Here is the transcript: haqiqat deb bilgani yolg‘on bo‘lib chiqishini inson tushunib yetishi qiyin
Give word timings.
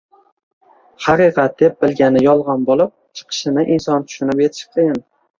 haqiqat 1.07 1.59
deb 1.63 1.75
bilgani 1.83 2.23
yolg‘on 2.27 2.63
bo‘lib 2.69 2.93
chiqishini 3.19 3.65
inson 3.75 4.07
tushunib 4.07 4.41
yetishi 4.45 4.65
qiyin 4.79 4.97